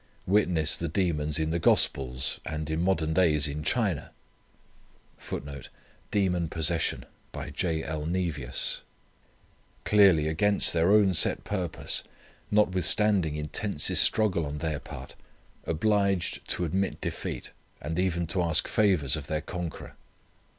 [0.25, 4.09] Witness the demons in the gospels, and in modern days in China,
[5.19, 5.61] clearly
[10.27, 12.03] against their own set purpose,
[12.49, 15.13] notwithstanding intensest struggle on their part
[15.65, 19.95] obliged to admit defeat, and even to ask favours of their Conqueror.